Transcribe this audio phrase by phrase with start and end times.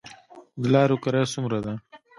[0.61, 1.73] د لاریو کرایه څومره ده؟